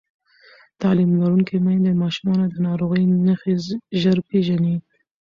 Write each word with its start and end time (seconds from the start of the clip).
تعلیم 0.81 1.11
لرونکې 1.21 1.57
میندې 1.65 1.91
د 1.95 1.99
ماشومانو 2.03 2.45
د 2.49 2.55
ناروغۍ 2.67 3.03
نښې 3.25 3.55
ژر 4.01 4.17
پېژني. 4.29 4.75